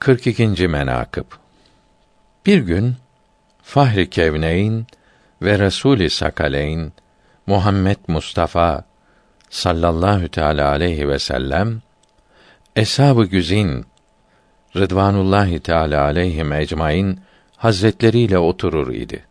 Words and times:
42. 0.00 0.68
menakıb 0.68 1.24
Bir 2.46 2.58
gün 2.58 2.96
Fahri 3.62 4.10
Kevneyn 4.10 4.86
ve 5.42 5.54
Resûl-i 5.54 6.10
Sakaleyn 6.10 6.92
Muhammed 7.46 7.96
Mustafa 8.08 8.84
sallallahu 9.50 10.28
teala 10.28 10.70
aleyhi 10.70 11.08
ve 11.08 11.18
sellem 11.18 11.82
Eshab-ı 12.76 13.24
Güzin 13.24 13.84
Rıdvanullahi 14.76 15.60
Teala 15.60 16.02
aleyhim 16.04 16.52
ecmaîn 16.52 17.20
hazretleriyle 17.56 18.38
oturur 18.38 18.92
idi. 18.94 19.24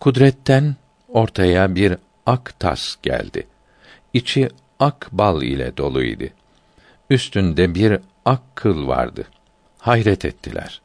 Kudretten 0.00 0.76
ortaya 1.08 1.74
bir 1.74 1.96
ak 2.26 2.60
tas 2.60 2.96
geldi. 3.02 3.46
İçi 4.14 4.48
ak 4.80 5.08
bal 5.12 5.42
ile 5.42 5.76
doluydu. 5.76 6.28
Üstünde 7.10 7.74
bir 7.74 7.98
ak 8.24 8.40
kıl 8.54 8.88
vardı. 8.88 9.24
Hayret 9.86 10.24
ettiler. 10.24 10.80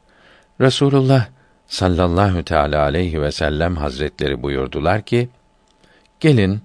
Resulullah 0.60 1.26
sallallahu 1.66 2.42
teala 2.42 2.82
aleyhi 2.82 3.22
ve 3.22 3.32
sellem 3.32 3.76
hazretleri 3.76 4.42
buyurdular 4.42 5.02
ki: 5.02 5.28
Gelin 6.20 6.60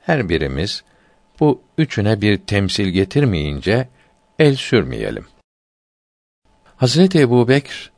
her 0.00 0.28
birimiz 0.28 0.84
bu 1.40 1.62
üçüne 1.78 2.20
bir 2.20 2.36
temsil 2.36 2.88
getirmeyince 2.88 3.88
el 4.38 4.56
sürmeyelim. 4.56 5.26
Hazreti 6.76 7.20
Ebu 7.20 7.48
Bekr 7.48 7.90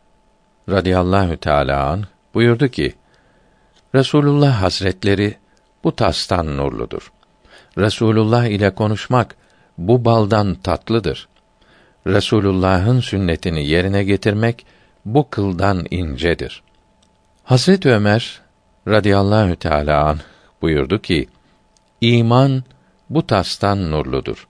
radıyallahu 0.69 1.37
teâlâ 1.37 1.87
an 1.91 2.05
buyurdu 2.35 2.69
ki, 2.69 2.95
Resulullah 3.95 4.63
Hazretleri 4.63 5.37
bu 5.85 5.97
tastan 5.97 6.57
nurludur. 6.57 7.13
Resulullah 7.79 8.45
ile 8.45 8.75
konuşmak 8.75 9.37
bu 9.79 10.05
baldan 10.05 10.55
tatlıdır. 10.55 11.29
Resulullah'ın 12.07 13.01
sünnetini 13.01 13.67
yerine 13.67 14.05
getirmek 14.05 14.67
bu 15.05 15.31
kıldan 15.31 15.87
incedir. 15.91 16.63
Hazret 17.45 17.87
Ömer 17.87 18.41
radıyallahu 18.89 19.57
teâlâ 19.57 20.05
an 20.05 20.19
buyurdu 20.63 21.03
ki, 21.03 21.29
İman 22.01 22.65
bu 23.11 23.27
tastan 23.27 23.91
nurludur. 23.91 24.49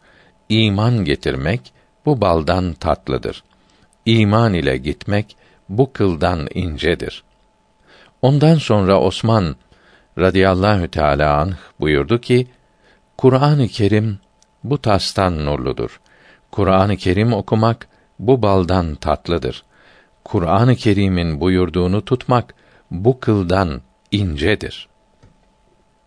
İman 0.48 1.04
getirmek 1.04 1.72
bu 2.06 2.20
baldan 2.20 2.74
tatlıdır. 2.74 3.44
İman 4.06 4.54
ile 4.54 4.76
gitmek 4.76 5.36
bu 5.68 5.92
kıldan 5.92 6.48
incedir. 6.54 7.24
Ondan 8.22 8.54
sonra 8.54 9.00
Osman 9.00 9.56
radıyallahu 10.18 10.88
teâlâ 10.88 11.38
anh 11.40 11.56
buyurdu 11.80 12.20
ki, 12.20 12.46
Kur'an-ı 13.18 13.68
Kerim 13.68 14.18
bu 14.64 14.82
tastan 14.82 15.46
nurludur. 15.46 16.00
Kur'an-ı 16.52 16.96
Kerim 16.96 17.32
okumak 17.32 17.88
bu 18.18 18.42
baldan 18.42 18.94
tatlıdır. 18.94 19.64
Kur'an-ı 20.24 20.76
Kerim'in 20.76 21.40
buyurduğunu 21.40 22.04
tutmak 22.04 22.54
bu 22.90 23.20
kıldan 23.20 23.80
incedir. 24.10 24.88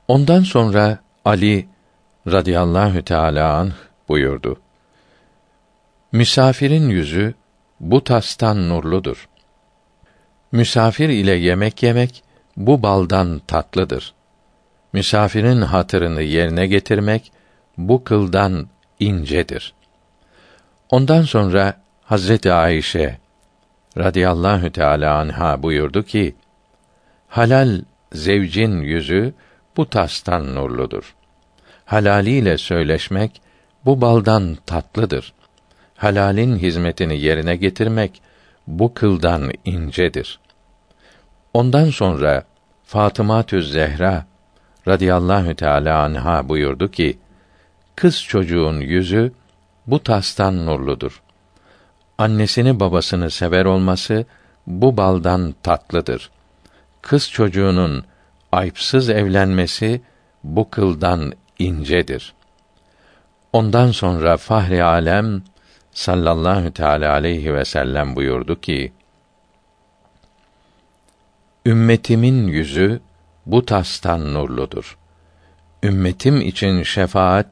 Ondan 0.08 0.44
sonra 0.44 1.00
Ali 1.26 1.68
radıyallahu 2.28 3.02
teâlâ 3.02 3.58
anh 3.58 3.74
buyurdu. 4.10 4.60
Misafirin 6.12 6.90
yüzü 6.90 7.34
bu 7.80 8.04
tastan 8.04 8.70
nurludur. 8.70 9.30
Misafir 10.52 11.10
ile 11.10 11.34
yemek 11.34 11.84
yemek 11.84 12.24
bu 12.58 12.84
baldan 12.84 13.42
tatlıdır. 13.48 14.14
Misafirin 14.94 15.62
hatırını 15.62 16.22
yerine 16.22 16.68
getirmek 16.68 17.32
bu 17.78 18.04
kıldan 18.04 18.68
incedir. 19.00 19.74
Ondan 20.90 21.22
sonra 21.22 21.74
Hazreti 22.04 22.54
Ayşe 22.54 23.18
radıyallahu 23.98 24.72
teala 24.72 25.18
anha 25.18 25.64
buyurdu 25.64 26.04
ki: 26.04 26.36
Halal 27.28 27.82
zevcin 28.12 28.82
yüzü 28.82 29.34
bu 29.78 29.90
tastan 29.90 30.56
nurludur. 30.56 31.16
Halaliyle 31.86 32.58
söyleşmek 32.58 33.42
bu 33.86 34.02
baldan 34.02 34.58
tatlıdır. 34.66 35.34
Halalin 35.98 36.58
hizmetini 36.58 37.22
yerine 37.22 37.56
getirmek 37.56 38.22
bu 38.68 38.94
kıldan 38.94 39.52
incedir. 39.66 40.40
Ondan 41.54 41.90
sonra 41.90 42.44
Fatıma 42.86 43.44
Tüz 43.44 43.72
Zehra 43.72 44.26
radıyallahu 44.88 45.56
teala 45.56 46.04
anha 46.04 46.50
buyurdu 46.50 46.92
ki: 46.92 47.18
Kız 47.96 48.24
çocuğun 48.24 48.80
yüzü 48.80 49.32
bu 49.88 50.04
tastan 50.04 50.66
nurludur. 50.66 51.22
Annesini 52.18 52.80
babasını 52.80 53.32
sever 53.32 53.66
olması 53.66 54.26
bu 54.68 54.98
baldan 54.98 55.56
tatlıdır. 55.64 56.30
Kız 57.02 57.32
çocuğunun 57.32 58.04
ayıpsız 58.52 59.10
evlenmesi 59.10 60.02
bu 60.44 60.70
kıldan 60.70 61.34
incedir. 61.60 62.34
Ondan 63.54 63.92
sonra 63.92 64.38
Fahri 64.38 64.84
Alem 64.84 65.44
sallallahu 65.92 66.72
teala 66.72 67.12
aleyhi 67.12 67.54
ve 67.54 67.66
sellem 67.66 68.16
buyurdu 68.16 68.62
ki: 68.62 68.94
Ümmetimin 71.66 72.48
yüzü 72.48 73.02
bu 73.46 73.66
tastan 73.66 74.34
nurludur. 74.34 74.98
Ümmetim 75.84 76.42
için 76.42 76.84
şefaat 76.84 77.48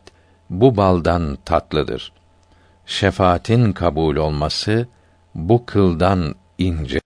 bu 0.50 0.78
baldan 0.78 1.38
tatlıdır. 1.46 2.12
Şefaatin 2.86 3.74
kabul 3.74 4.16
olması 4.16 4.88
bu 5.36 5.66
kıldan 5.66 6.36
ince 6.58 7.00